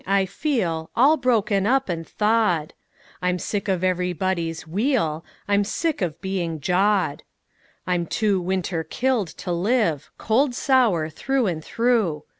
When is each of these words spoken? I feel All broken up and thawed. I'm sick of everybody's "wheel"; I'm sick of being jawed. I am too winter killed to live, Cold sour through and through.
I 0.07 0.25
feel 0.25 0.89
All 0.95 1.15
broken 1.15 1.67
up 1.67 1.87
and 1.87 2.07
thawed. 2.07 2.73
I'm 3.21 3.37
sick 3.37 3.67
of 3.67 3.83
everybody's 3.83 4.65
"wheel"; 4.65 5.23
I'm 5.47 5.63
sick 5.63 6.01
of 6.01 6.19
being 6.21 6.59
jawed. 6.59 7.21
I 7.85 7.93
am 7.93 8.07
too 8.07 8.41
winter 8.41 8.83
killed 8.83 9.27
to 9.37 9.51
live, 9.51 10.09
Cold 10.17 10.55
sour 10.55 11.07
through 11.11 11.45
and 11.45 11.63
through. 11.63 12.23